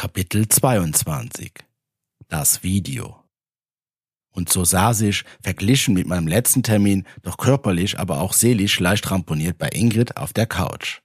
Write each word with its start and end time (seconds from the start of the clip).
Kapitel 0.00 0.46
22 0.46 1.50
Das 2.28 2.62
Video 2.62 3.24
Und 4.30 4.48
so 4.48 4.62
saß 4.62 5.00
ich, 5.00 5.24
verglichen 5.42 5.92
mit 5.92 6.06
meinem 6.06 6.28
letzten 6.28 6.62
Termin, 6.62 7.04
doch 7.22 7.36
körperlich, 7.36 7.98
aber 7.98 8.20
auch 8.20 8.32
seelisch 8.32 8.78
leicht 8.78 9.10
ramponiert 9.10 9.58
bei 9.58 9.70
Ingrid 9.70 10.16
auf 10.16 10.32
der 10.32 10.46
Couch. 10.46 11.00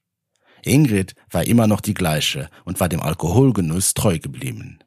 Ingrid 0.61 1.15
war 1.31 1.43
immer 1.43 1.65
noch 1.65 1.81
die 1.81 1.95
gleiche 1.95 2.51
und 2.65 2.79
war 2.79 2.87
dem 2.87 3.01
Alkoholgenuss 3.01 3.95
treu 3.95 4.19
geblieben. 4.19 4.77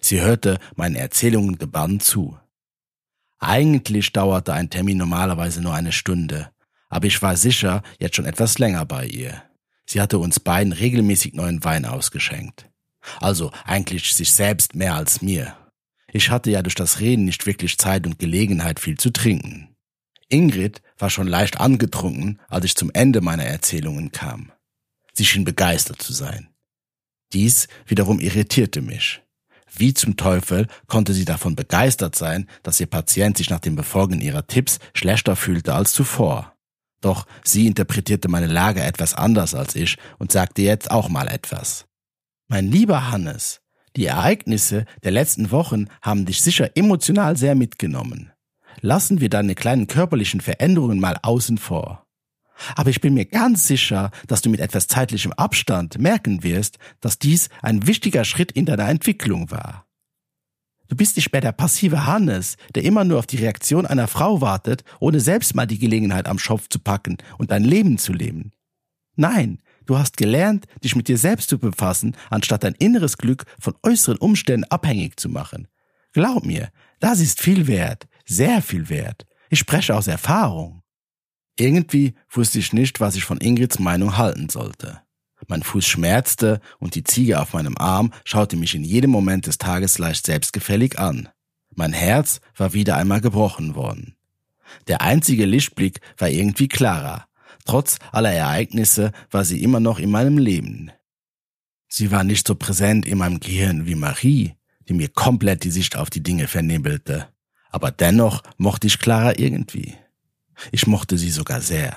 Sie 0.00 0.20
hörte 0.20 0.60
meinen 0.76 0.94
Erzählungen 0.94 1.58
gebannt 1.58 2.04
zu. 2.04 2.38
Eigentlich 3.40 4.12
dauerte 4.12 4.52
ein 4.52 4.70
Termin 4.70 4.98
normalerweise 4.98 5.60
nur 5.60 5.74
eine 5.74 5.90
Stunde, 5.90 6.52
aber 6.88 7.08
ich 7.08 7.20
war 7.20 7.36
sicher 7.36 7.82
jetzt 7.98 8.14
schon 8.14 8.26
etwas 8.26 8.60
länger 8.60 8.86
bei 8.86 9.06
ihr. 9.06 9.42
Sie 9.86 10.00
hatte 10.00 10.20
uns 10.20 10.38
beiden 10.38 10.72
regelmäßig 10.72 11.34
neuen 11.34 11.64
Wein 11.64 11.84
ausgeschenkt. 11.84 12.69
Also 13.20 13.50
eigentlich 13.64 14.14
sich 14.14 14.32
selbst 14.32 14.74
mehr 14.74 14.94
als 14.94 15.22
mir. 15.22 15.56
Ich 16.12 16.30
hatte 16.30 16.50
ja 16.50 16.62
durch 16.62 16.74
das 16.74 17.00
Reden 17.00 17.24
nicht 17.24 17.46
wirklich 17.46 17.78
Zeit 17.78 18.06
und 18.06 18.18
Gelegenheit 18.18 18.80
viel 18.80 18.98
zu 18.98 19.10
trinken. 19.10 19.68
Ingrid 20.28 20.82
war 20.98 21.10
schon 21.10 21.26
leicht 21.26 21.60
angetrunken, 21.60 22.40
als 22.48 22.64
ich 22.64 22.76
zum 22.76 22.90
Ende 22.92 23.20
meiner 23.20 23.44
Erzählungen 23.44 24.12
kam. 24.12 24.52
Sie 25.12 25.26
schien 25.26 25.44
begeistert 25.44 26.00
zu 26.00 26.12
sein. 26.12 26.48
Dies 27.32 27.68
wiederum 27.86 28.20
irritierte 28.20 28.80
mich. 28.80 29.22
Wie 29.72 29.94
zum 29.94 30.16
Teufel 30.16 30.66
konnte 30.86 31.12
sie 31.14 31.24
davon 31.24 31.54
begeistert 31.54 32.16
sein, 32.16 32.48
dass 32.62 32.80
ihr 32.80 32.86
Patient 32.86 33.36
sich 33.36 33.50
nach 33.50 33.60
dem 33.60 33.76
Befolgen 33.76 34.20
ihrer 34.20 34.46
Tipps 34.46 34.78
schlechter 34.94 35.36
fühlte 35.36 35.74
als 35.74 35.92
zuvor. 35.92 36.56
Doch 37.00 37.26
sie 37.44 37.66
interpretierte 37.66 38.28
meine 38.28 38.48
Lage 38.48 38.82
etwas 38.82 39.14
anders 39.14 39.54
als 39.54 39.74
ich 39.74 39.96
und 40.18 40.32
sagte 40.32 40.62
jetzt 40.62 40.90
auch 40.90 41.08
mal 41.08 41.28
etwas. 41.28 41.86
Mein 42.52 42.66
lieber 42.66 43.12
Hannes, 43.12 43.60
die 43.94 44.06
Ereignisse 44.06 44.84
der 45.04 45.12
letzten 45.12 45.52
Wochen 45.52 45.86
haben 46.02 46.26
dich 46.26 46.42
sicher 46.42 46.76
emotional 46.76 47.36
sehr 47.36 47.54
mitgenommen. 47.54 48.32
Lassen 48.80 49.20
wir 49.20 49.30
deine 49.30 49.54
kleinen 49.54 49.86
körperlichen 49.86 50.40
Veränderungen 50.40 50.98
mal 50.98 51.16
außen 51.22 51.58
vor. 51.58 52.08
Aber 52.74 52.90
ich 52.90 53.00
bin 53.00 53.14
mir 53.14 53.26
ganz 53.26 53.68
sicher, 53.68 54.10
dass 54.26 54.42
du 54.42 54.50
mit 54.50 54.58
etwas 54.58 54.88
zeitlichem 54.88 55.32
Abstand 55.32 56.00
merken 56.00 56.42
wirst, 56.42 56.78
dass 57.00 57.20
dies 57.20 57.50
ein 57.62 57.86
wichtiger 57.86 58.24
Schritt 58.24 58.50
in 58.50 58.66
deiner 58.66 58.88
Entwicklung 58.88 59.52
war. 59.52 59.86
Du 60.88 60.96
bist 60.96 61.14
nicht 61.14 61.30
mehr 61.30 61.40
der 61.40 61.52
passive 61.52 62.04
Hannes, 62.04 62.56
der 62.74 62.82
immer 62.82 63.04
nur 63.04 63.20
auf 63.20 63.26
die 63.26 63.36
Reaktion 63.36 63.86
einer 63.86 64.08
Frau 64.08 64.40
wartet, 64.40 64.82
ohne 64.98 65.20
selbst 65.20 65.54
mal 65.54 65.66
die 65.66 65.78
Gelegenheit 65.78 66.26
am 66.26 66.40
Schopf 66.40 66.68
zu 66.68 66.80
packen 66.80 67.18
und 67.38 67.52
dein 67.52 67.62
Leben 67.62 67.96
zu 67.96 68.12
leben. 68.12 68.50
Nein, 69.14 69.60
Du 69.86 69.98
hast 69.98 70.16
gelernt, 70.16 70.66
dich 70.84 70.94
mit 70.96 71.08
dir 71.08 71.18
selbst 71.18 71.48
zu 71.48 71.58
befassen, 71.58 72.16
anstatt 72.30 72.64
dein 72.64 72.74
inneres 72.74 73.18
Glück 73.18 73.44
von 73.58 73.74
äußeren 73.82 74.18
Umständen 74.18 74.64
abhängig 74.64 75.18
zu 75.18 75.28
machen. 75.28 75.68
Glaub 76.12 76.44
mir, 76.44 76.70
das 77.00 77.20
ist 77.20 77.40
viel 77.40 77.66
wert, 77.66 78.08
sehr 78.24 78.62
viel 78.62 78.88
wert. 78.88 79.26
Ich 79.48 79.58
spreche 79.58 79.94
aus 79.96 80.06
Erfahrung. 80.06 80.82
Irgendwie 81.56 82.14
wusste 82.30 82.58
ich 82.58 82.72
nicht, 82.72 83.00
was 83.00 83.16
ich 83.16 83.24
von 83.24 83.38
Ingrids 83.38 83.78
Meinung 83.78 84.16
halten 84.16 84.48
sollte. 84.48 85.02
Mein 85.48 85.62
Fuß 85.62 85.86
schmerzte 85.86 86.60
und 86.78 86.94
die 86.94 87.04
Ziege 87.04 87.40
auf 87.40 87.54
meinem 87.54 87.76
Arm 87.78 88.12
schaute 88.24 88.56
mich 88.56 88.74
in 88.74 88.84
jedem 88.84 89.10
Moment 89.10 89.46
des 89.46 89.58
Tages 89.58 89.98
leicht 89.98 90.26
selbstgefällig 90.26 90.98
an. 90.98 91.28
Mein 91.74 91.92
Herz 91.92 92.40
war 92.56 92.72
wieder 92.72 92.96
einmal 92.96 93.20
gebrochen 93.20 93.74
worden. 93.74 94.16
Der 94.88 95.00
einzige 95.00 95.46
Lichtblick 95.46 96.00
war 96.18 96.28
irgendwie 96.28 96.68
klarer. 96.68 97.26
Trotz 97.64 97.98
aller 98.12 98.32
Ereignisse 98.32 99.12
war 99.30 99.44
sie 99.44 99.62
immer 99.62 99.80
noch 99.80 99.98
in 99.98 100.10
meinem 100.10 100.38
Leben. 100.38 100.90
Sie 101.88 102.10
war 102.10 102.24
nicht 102.24 102.46
so 102.46 102.54
präsent 102.54 103.06
in 103.06 103.18
meinem 103.18 103.40
Gehirn 103.40 103.86
wie 103.86 103.96
Marie, 103.96 104.54
die 104.88 104.94
mir 104.94 105.08
komplett 105.08 105.64
die 105.64 105.70
Sicht 105.70 105.96
auf 105.96 106.10
die 106.10 106.22
Dinge 106.22 106.46
vernebbelte. 106.46 107.28
Aber 107.70 107.90
dennoch 107.90 108.42
mochte 108.58 108.86
ich 108.86 108.98
Clara 108.98 109.38
irgendwie. 109.38 109.94
Ich 110.72 110.86
mochte 110.86 111.18
sie 111.18 111.30
sogar 111.30 111.60
sehr. 111.60 111.96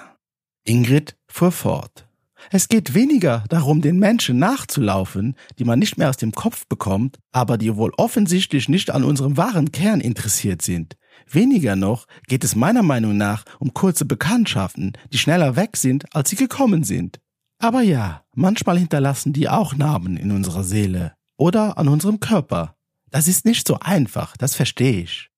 Ingrid 0.64 1.16
fuhr 1.28 1.52
fort. 1.52 2.08
Es 2.52 2.68
geht 2.68 2.94
weniger 2.94 3.44
darum, 3.50 3.82
den 3.82 4.00
Menschen 4.00 4.38
nachzulaufen, 4.38 5.36
die 5.60 5.64
man 5.64 5.80
nicht 5.80 5.98
mehr 5.98 6.10
aus 6.10 6.18
dem 6.18 6.34
Kopf 6.34 6.68
bekommt, 6.68 7.20
aber 7.32 7.58
die 7.58 7.76
wohl 7.76 7.92
offensichtlich 7.98 8.70
nicht 8.70 8.92
an 8.92 9.04
unserem 9.04 9.38
wahren 9.38 9.72
Kern 9.72 10.02
interessiert 10.02 10.62
sind. 10.62 10.98
Weniger 11.30 11.76
noch 11.76 12.08
geht 12.28 12.44
es 12.44 12.56
meiner 12.56 12.84
Meinung 12.84 13.18
nach 13.18 13.44
um 13.60 13.74
kurze 13.74 14.06
Bekanntschaften, 14.06 14.94
die 15.12 15.18
schneller 15.18 15.56
weg 15.56 15.78
sind, 15.78 16.14
als 16.16 16.30
sie 16.30 16.36
gekommen 16.36 16.84
sind. 16.84 17.20
Aber 17.60 17.82
ja, 17.82 18.24
manchmal 18.36 18.78
hinterlassen 18.78 19.34
die 19.34 19.50
auch 19.50 19.76
Narben 19.76 20.18
in 20.18 20.32
unserer 20.32 20.64
Seele 20.64 21.14
oder 21.38 21.78
an 21.78 21.88
unserem 21.88 22.20
Körper. 22.20 22.76
Das 23.10 23.28
ist 23.28 23.46
nicht 23.46 23.68
so 23.68 23.80
einfach, 23.80 24.36
das 24.38 24.56
verstehe 24.56 25.02
ich. 25.02 25.30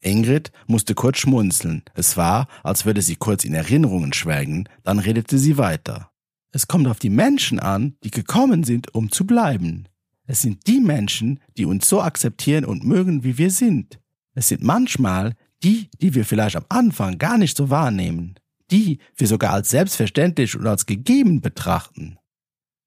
Ingrid 0.00 0.52
musste 0.66 0.94
kurz 0.94 1.18
schmunzeln. 1.18 1.82
Es 1.94 2.16
war, 2.16 2.48
als 2.62 2.84
würde 2.84 3.02
sie 3.02 3.16
kurz 3.16 3.44
in 3.44 3.54
Erinnerungen 3.54 4.12
schwelgen, 4.12 4.68
dann 4.82 4.98
redete 4.98 5.38
sie 5.38 5.58
weiter. 5.58 6.10
Es 6.50 6.68
kommt 6.68 6.86
auf 6.88 6.98
die 6.98 7.10
Menschen 7.10 7.58
an, 7.58 7.96
die 8.04 8.10
gekommen 8.10 8.64
sind, 8.64 8.94
um 8.94 9.10
zu 9.10 9.26
bleiben. 9.26 9.88
Es 10.26 10.42
sind 10.42 10.66
die 10.66 10.80
Menschen, 10.80 11.40
die 11.56 11.64
uns 11.64 11.88
so 11.88 12.02
akzeptieren 12.02 12.64
und 12.64 12.84
mögen, 12.84 13.24
wie 13.24 13.38
wir 13.38 13.50
sind. 13.50 13.98
Es 14.34 14.48
sind 14.48 14.62
manchmal 14.62 15.34
die, 15.62 15.90
die 16.00 16.14
wir 16.14 16.24
vielleicht 16.24 16.56
am 16.56 16.64
Anfang 16.68 17.18
gar 17.18 17.38
nicht 17.38 17.56
so 17.56 17.70
wahrnehmen, 17.70 18.34
die 18.70 18.98
wir 19.16 19.26
sogar 19.26 19.52
als 19.52 19.70
selbstverständlich 19.70 20.56
und 20.56 20.66
als 20.66 20.86
gegeben 20.86 21.40
betrachten. 21.40 22.18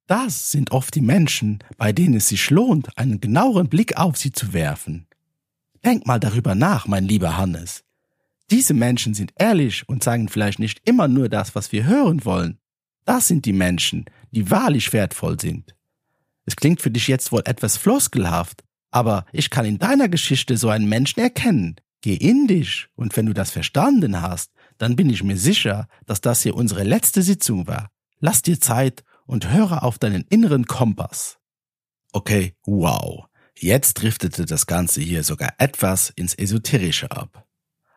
Das 0.08 0.52
sind 0.52 0.72
oft 0.72 0.94
die 0.94 1.02
Menschen, 1.02 1.60
bei 1.78 1.92
denen 1.92 2.16
es 2.16 2.30
sich 2.30 2.50
lohnt, 2.50 2.98
einen 2.98 3.22
genaueren 3.22 3.70
Blick 3.70 3.98
auf 3.98 4.18
sie 4.18 4.32
zu 4.32 4.54
werfen. 4.54 5.08
Denk 5.84 6.06
mal 6.06 6.20
darüber 6.20 6.56
nach, 6.56 6.88
mein 6.88 7.06
lieber 7.06 7.38
Hannes. 7.38 7.84
Diese 8.52 8.74
Menschen 8.74 9.14
sind 9.14 9.34
ehrlich 9.38 9.88
und 9.88 10.04
sagen 10.04 10.30
vielleicht 10.30 10.60
nicht 10.60 10.88
immer 10.88 11.08
nur 11.08 11.30
das, 11.30 11.56
was 11.56 11.72
wir 11.72 11.86
hören 11.86 12.26
wollen. 12.26 12.60
Das 13.06 13.28
sind 13.28 13.46
die 13.46 13.54
Menschen, 13.54 14.06
die 14.32 14.52
wahrlich 14.52 14.94
wertvoll 14.94 15.40
sind. 15.40 15.76
Es 16.46 16.56
klingt 16.56 16.82
für 16.82 16.92
dich 16.92 17.08
jetzt 17.08 17.32
wohl 17.32 17.42
etwas 17.46 17.78
floskelhaft, 17.78 18.64
aber 18.96 19.26
ich 19.34 19.50
kann 19.50 19.66
in 19.66 19.78
deiner 19.78 20.08
Geschichte 20.08 20.56
so 20.56 20.70
einen 20.70 20.88
Menschen 20.88 21.20
erkennen. 21.20 21.76
Geh 22.00 22.16
in 22.16 22.48
dich 22.48 22.88
und 22.96 23.18
wenn 23.18 23.26
du 23.26 23.34
das 23.34 23.52
verstanden 23.52 24.22
hast, 24.22 24.54
dann 24.78 24.96
bin 24.96 25.10
ich 25.10 25.22
mir 25.22 25.36
sicher, 25.36 25.90
dass 26.06 26.22
das 26.22 26.44
hier 26.44 26.56
unsere 26.56 26.84
letzte 26.84 27.22
Sitzung 27.22 27.68
war. 27.68 27.90
Lass 28.20 28.42
dir 28.42 28.58
Zeit 28.58 29.04
und 29.26 29.52
höre 29.52 29.84
auf 29.84 30.00
deinen 30.00 30.24
inneren 30.30 30.66
Kompass. 30.66 31.40
Okay, 32.14 32.54
wow. 32.66 33.26
Jetzt 33.58 33.96
driftete 33.96 34.46
das 34.46 34.66
Ganze 34.66 35.02
hier 35.02 35.24
sogar 35.24 35.56
etwas 35.58 36.10
ins 36.12 36.34
Esoterische 36.34 37.12
ab. 37.12 37.46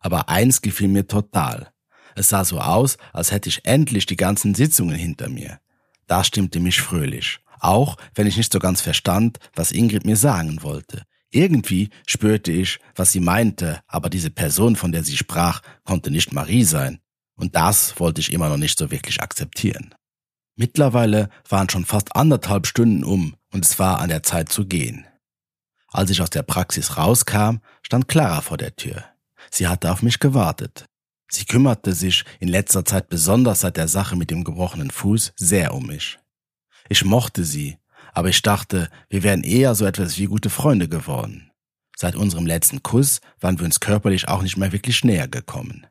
Aber 0.00 0.28
eins 0.28 0.62
gefiel 0.62 0.88
mir 0.88 1.06
total. 1.06 1.70
Es 2.16 2.30
sah 2.30 2.44
so 2.44 2.58
aus, 2.58 2.98
als 3.12 3.30
hätte 3.30 3.48
ich 3.48 3.64
endlich 3.64 4.06
die 4.06 4.16
ganzen 4.16 4.56
Sitzungen 4.56 4.96
hinter 4.96 5.28
mir. 5.28 5.60
Das 6.08 6.26
stimmte 6.26 6.58
mich 6.58 6.80
fröhlich 6.80 7.38
auch 7.60 7.96
wenn 8.14 8.26
ich 8.26 8.36
nicht 8.36 8.52
so 8.52 8.58
ganz 8.58 8.80
verstand, 8.80 9.38
was 9.54 9.72
Ingrid 9.72 10.04
mir 10.04 10.16
sagen 10.16 10.62
wollte. 10.62 11.02
Irgendwie 11.30 11.90
spürte 12.06 12.52
ich, 12.52 12.78
was 12.96 13.12
sie 13.12 13.20
meinte, 13.20 13.80
aber 13.86 14.08
diese 14.08 14.30
Person, 14.30 14.76
von 14.76 14.92
der 14.92 15.04
sie 15.04 15.16
sprach, 15.16 15.60
konnte 15.84 16.10
nicht 16.10 16.32
Marie 16.32 16.64
sein. 16.64 17.00
Und 17.34 17.54
das 17.54 18.00
wollte 18.00 18.20
ich 18.20 18.32
immer 18.32 18.48
noch 18.48 18.56
nicht 18.56 18.78
so 18.78 18.90
wirklich 18.90 19.20
akzeptieren. 19.22 19.94
Mittlerweile 20.56 21.28
waren 21.48 21.68
schon 21.68 21.84
fast 21.84 22.16
anderthalb 22.16 22.66
Stunden 22.66 23.04
um 23.04 23.36
und 23.52 23.64
es 23.64 23.78
war 23.78 24.00
an 24.00 24.08
der 24.08 24.22
Zeit 24.22 24.48
zu 24.48 24.66
gehen. 24.66 25.06
Als 25.88 26.10
ich 26.10 26.20
aus 26.20 26.30
der 26.30 26.42
Praxis 26.42 26.96
rauskam, 26.96 27.58
stand 27.82 28.08
Clara 28.08 28.40
vor 28.40 28.56
der 28.56 28.74
Tür. 28.74 29.04
Sie 29.50 29.68
hatte 29.68 29.92
auf 29.92 30.02
mich 30.02 30.18
gewartet. 30.18 30.86
Sie 31.30 31.44
kümmerte 31.44 31.92
sich 31.92 32.24
in 32.40 32.48
letzter 32.48 32.84
Zeit 32.84 33.08
besonders 33.08 33.60
seit 33.60 33.76
der 33.76 33.88
Sache 33.88 34.16
mit 34.16 34.30
dem 34.30 34.44
gebrochenen 34.44 34.90
Fuß 34.90 35.32
sehr 35.36 35.74
um 35.74 35.86
mich. 35.86 36.18
Ich 36.88 37.04
mochte 37.04 37.44
sie, 37.44 37.78
aber 38.12 38.28
ich 38.28 38.42
dachte, 38.42 38.90
wir 39.08 39.22
wären 39.22 39.42
eher 39.42 39.74
so 39.74 39.84
etwas 39.84 40.18
wie 40.18 40.26
gute 40.26 40.50
Freunde 40.50 40.88
geworden. 40.88 41.50
Seit 41.96 42.14
unserem 42.14 42.46
letzten 42.46 42.82
Kuss 42.82 43.20
waren 43.40 43.58
wir 43.58 43.64
uns 43.64 43.80
körperlich 43.80 44.28
auch 44.28 44.42
nicht 44.42 44.56
mehr 44.56 44.72
wirklich 44.72 45.04
näher 45.04 45.28
gekommen. 45.28 45.86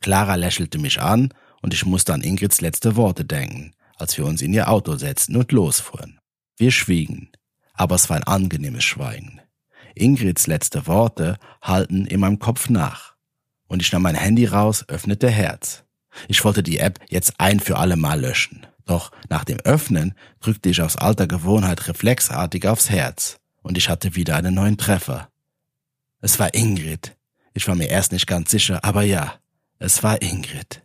Clara 0.00 0.34
lächelte 0.34 0.78
mich 0.78 1.00
an 1.00 1.32
und 1.62 1.72
ich 1.72 1.86
musste 1.86 2.12
an 2.12 2.22
Ingrids 2.22 2.60
letzte 2.60 2.94
Worte 2.94 3.24
denken, 3.24 3.72
als 3.96 4.18
wir 4.18 4.26
uns 4.26 4.42
in 4.42 4.52
ihr 4.52 4.68
Auto 4.68 4.96
setzten 4.96 5.36
und 5.36 5.50
losfuhren. 5.50 6.18
Wir 6.56 6.70
schwiegen, 6.70 7.30
aber 7.72 7.94
es 7.94 8.10
war 8.10 8.16
ein 8.18 8.24
angenehmes 8.24 8.84
Schweigen. 8.84 9.40
Ingrids 9.94 10.46
letzte 10.46 10.86
Worte 10.86 11.38
halten 11.62 12.06
in 12.06 12.20
meinem 12.20 12.38
Kopf 12.38 12.68
nach. 12.68 13.14
Und 13.66 13.80
ich 13.80 13.92
nahm 13.92 14.02
mein 14.02 14.14
Handy 14.14 14.44
raus, 14.44 14.84
öffnete 14.88 15.30
Herz. 15.30 15.84
Ich 16.28 16.44
wollte 16.44 16.62
die 16.62 16.78
App 16.78 17.00
jetzt 17.08 17.40
ein 17.40 17.60
für 17.60 17.78
alle 17.78 17.96
Mal 17.96 18.20
löschen. 18.20 18.66
Doch 18.84 19.12
nach 19.28 19.44
dem 19.44 19.58
Öffnen 19.60 20.14
drückte 20.40 20.68
ich 20.68 20.82
aus 20.82 20.96
alter 20.96 21.26
Gewohnheit 21.26 21.88
reflexartig 21.88 22.66
aufs 22.66 22.90
Herz 22.90 23.38
und 23.62 23.78
ich 23.78 23.88
hatte 23.88 24.14
wieder 24.14 24.36
einen 24.36 24.54
neuen 24.54 24.76
Treffer. 24.76 25.28
Es 26.20 26.38
war 26.38 26.54
Ingrid. 26.54 27.16
Ich 27.54 27.66
war 27.68 27.74
mir 27.74 27.88
erst 27.88 28.12
nicht 28.12 28.26
ganz 28.26 28.50
sicher, 28.50 28.84
aber 28.84 29.02
ja, 29.02 29.34
es 29.78 30.02
war 30.02 30.20
Ingrid. 30.22 30.82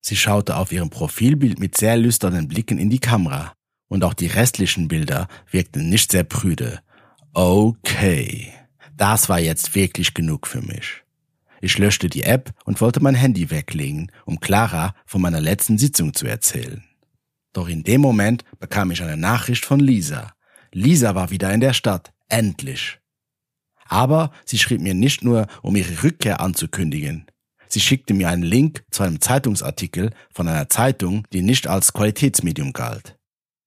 Sie 0.00 0.16
schaute 0.16 0.56
auf 0.56 0.72
ihrem 0.72 0.90
Profilbild 0.90 1.58
mit 1.58 1.76
sehr 1.76 1.96
lüsternen 1.96 2.48
Blicken 2.48 2.78
in 2.78 2.90
die 2.90 2.98
Kamera 2.98 3.54
Und 3.88 4.04
auch 4.04 4.14
die 4.14 4.26
restlichen 4.26 4.88
Bilder 4.88 5.28
wirkten 5.50 5.90
nicht 5.90 6.12
sehr 6.12 6.24
prüde. 6.24 6.80
Okay, 7.34 8.52
das 8.96 9.28
war 9.28 9.38
jetzt 9.38 9.74
wirklich 9.74 10.14
genug 10.14 10.46
für 10.46 10.62
mich. 10.62 11.02
Ich 11.60 11.78
löschte 11.78 12.08
die 12.08 12.24
App 12.24 12.52
und 12.64 12.80
wollte 12.80 13.00
mein 13.00 13.14
Handy 13.14 13.50
weglegen, 13.50 14.10
um 14.24 14.40
Clara 14.40 14.94
von 15.06 15.20
meiner 15.20 15.40
letzten 15.40 15.78
Sitzung 15.78 16.14
zu 16.14 16.26
erzählen. 16.26 16.82
Doch 17.52 17.68
in 17.68 17.84
dem 17.84 18.00
Moment 18.00 18.44
bekam 18.58 18.90
ich 18.90 19.02
eine 19.02 19.16
Nachricht 19.16 19.64
von 19.64 19.80
Lisa. 19.80 20.32
Lisa 20.72 21.14
war 21.14 21.30
wieder 21.30 21.52
in 21.52 21.60
der 21.60 21.74
Stadt. 21.74 22.12
Endlich. 22.28 22.98
Aber 23.86 24.32
sie 24.46 24.58
schrieb 24.58 24.80
mir 24.80 24.94
nicht 24.94 25.22
nur, 25.22 25.46
um 25.60 25.76
ihre 25.76 26.02
Rückkehr 26.02 26.40
anzukündigen. 26.40 27.26
Sie 27.68 27.80
schickte 27.80 28.14
mir 28.14 28.28
einen 28.28 28.42
Link 28.42 28.84
zu 28.90 29.02
einem 29.02 29.20
Zeitungsartikel 29.20 30.10
von 30.32 30.48
einer 30.48 30.68
Zeitung, 30.68 31.26
die 31.32 31.42
nicht 31.42 31.66
als 31.66 31.92
Qualitätsmedium 31.92 32.72
galt. 32.72 33.18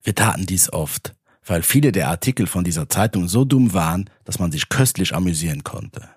Wir 0.04 0.16
taten 0.16 0.46
dies 0.46 0.72
oft, 0.72 1.16
weil 1.44 1.64
viele 1.64 1.92
der 1.92 2.10
Artikel 2.10 2.48
von 2.48 2.64
dieser 2.64 2.90
Zeitung 2.90 3.28
so 3.28 3.46
dumm 3.46 3.74
waren, 3.74 4.10
dass 4.24 4.40
man 4.40 4.52
sich 4.52 4.70
köstlich 4.70 5.14
amüsieren 5.16 5.64
konnte. 5.64 6.15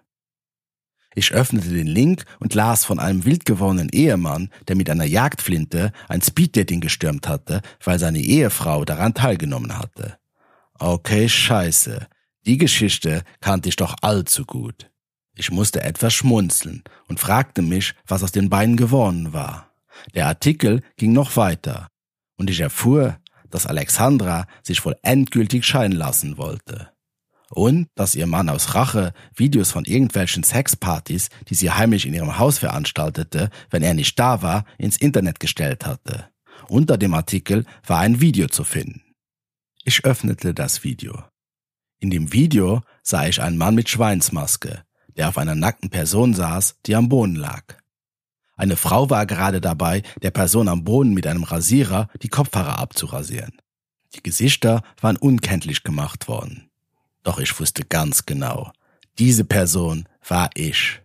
Ich 1.19 1.32
öffnete 1.32 1.70
den 1.70 1.88
Link 1.88 2.26
und 2.38 2.55
las 2.55 2.85
von 2.85 3.00
einem 3.00 3.25
wild 3.25 3.44
gewordenen 3.44 3.88
Ehemann, 3.88 4.50
der 4.69 4.76
mit 4.76 4.88
einer 4.88 5.05
Jagdflinte 5.05 5.91
ein 6.06 6.23
Speeddating 6.23 6.81
gestürmt 6.81 7.26
hatte, 7.26 7.61
weil 7.82 7.99
seine 7.99 8.20
Ehefrau 8.20 8.85
daran 8.85 9.15
teilgenommen 9.15 9.76
hatte. 9.76 10.17
Okay, 10.79 11.29
scheiße. 11.29 12.06
Die 12.47 12.56
Geschichte 12.56 13.25
kannte 13.41 13.69
ich 13.69 13.75
doch 13.75 13.97
allzu 14.00 14.44
gut. 14.44 14.93
Ich 15.35 15.50
musste 15.50 15.82
etwas 15.82 16.15
schmunzeln 16.15 16.85
und 17.09 17.19
fragte 17.19 17.62
mich, 17.62 17.94
was 18.06 18.23
aus 18.23 18.31
den 18.31 18.49
beiden 18.49 18.76
geworden 18.76 19.32
war. 19.32 19.73
Der 20.14 20.29
Artikel 20.29 20.82
ging 20.97 21.12
noch 21.12 21.37
weiter, 21.37 21.88
und 22.37 22.49
ich 22.49 22.61
erfuhr, 22.61 23.19
dass 23.50 23.67
Alexandra 23.67 24.47
sich 24.62 24.85
wohl 24.85 24.94
endgültig 25.03 25.64
scheiden 25.64 25.97
lassen 25.97 26.38
wollte 26.38 26.93
und 27.50 27.89
dass 27.95 28.15
ihr 28.15 28.27
Mann 28.27 28.49
aus 28.49 28.75
Rache 28.75 29.12
Videos 29.35 29.71
von 29.71 29.85
irgendwelchen 29.85 30.45
Sexpartys, 30.45 31.29
die 31.49 31.55
sie 31.55 31.71
heimlich 31.71 32.06
in 32.06 32.15
ihrem 32.15 32.39
Haus 32.39 32.59
veranstaltete, 32.59 33.50
wenn 33.71 33.83
er 33.83 33.95
nicht 33.95 34.19
da 34.19 34.43
war, 34.43 34.65
ins 34.77 34.97
Internet 34.97 35.41
gestellt 35.41 35.87
hatte. 35.87 36.29
Unter 36.69 36.99
dem 36.99 37.15
Artikel 37.15 37.65
war 37.87 38.00
ein 38.00 38.21
Video 38.21 38.49
zu 38.49 38.65
finden. 38.65 39.03
Ich 39.85 40.05
öffnete 40.05 40.53
das 40.53 40.85
Video. 40.85 41.25
In 41.99 42.11
dem 42.11 42.33
Video 42.33 42.83
sah 43.03 43.27
ich 43.27 43.41
einen 43.41 43.56
Mann 43.56 43.75
mit 43.75 43.89
Schweinsmaske, 43.89 44.85
der 45.17 45.29
auf 45.29 45.39
einer 45.39 45.55
nackten 45.55 45.91
Person 45.91 46.35
saß, 46.35 46.77
die 46.87 46.95
am 46.95 47.09
Boden 47.09 47.35
lag. 47.35 47.65
Eine 48.56 48.77
Frau 48.77 49.09
war 49.09 49.25
gerade 49.25 49.61
dabei, 49.61 50.03
der 50.23 50.31
Person 50.31 50.69
am 50.69 50.85
Boden 50.85 51.15
mit 51.15 51.27
einem 51.27 51.45
Rasierer 51.45 52.09
die 52.23 52.29
Kopfhaare 52.29 52.79
abzurasieren. 52.79 53.56
Die 54.15 54.23
Gesichter 54.23 54.83
waren 55.00 55.17
unkenntlich 55.17 55.85
gemacht 55.85 56.29
worden. 56.29 56.68
Doch 57.28 57.38
ich 57.38 57.60
wusste 57.60 57.84
ganz 57.84 58.25
genau, 58.25 58.72
diese 59.19 59.44
Person 59.44 60.08
war 60.26 60.48
ich. 60.54 61.02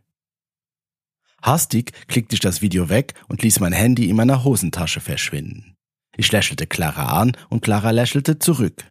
Hastig 1.42 1.92
klickte 2.08 2.36
ich 2.36 2.40
das 2.40 2.62
Video 2.62 2.88
weg 2.88 3.14
und 3.28 3.42
ließ 3.42 3.60
mein 3.60 3.74
Handy 3.74 4.10
in 4.10 4.16
meiner 4.16 4.46
Hosentasche 4.46 5.02
verschwinden. 5.02 5.76
Ich 6.16 6.32
lächelte 6.32 6.66
Clara 6.66 7.20
an 7.20 7.36
und 7.50 7.62
Clara 7.62 7.92
lächelte 7.92 8.40
zurück. 8.40 8.90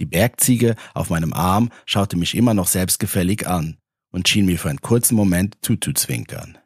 Die 0.00 0.06
Bergziege 0.06 0.74
auf 0.92 1.08
meinem 1.08 1.32
Arm 1.32 1.70
schaute 1.86 2.16
mich 2.16 2.34
immer 2.34 2.52
noch 2.52 2.66
selbstgefällig 2.66 3.46
an 3.46 3.76
und 4.10 4.28
schien 4.28 4.46
mir 4.46 4.58
für 4.58 4.70
einen 4.70 4.80
kurzen 4.80 5.14
Moment 5.14 5.58
zuzuzwinkern. 5.62 6.58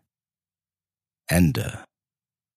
Ende. 1.27 1.85